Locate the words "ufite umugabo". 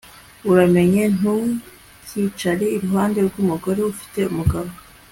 3.91-4.69